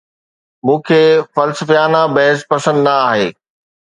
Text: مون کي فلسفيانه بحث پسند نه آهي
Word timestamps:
مون 0.65 0.79
کي 0.87 0.99
فلسفيانه 1.35 2.01
بحث 2.15 2.39
پسند 2.51 2.79
نه 2.85 2.93
آهي 3.09 3.27